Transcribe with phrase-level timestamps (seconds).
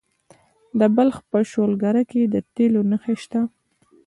[0.79, 3.41] د بلخ په شولګره کې د تیلو نښې شته.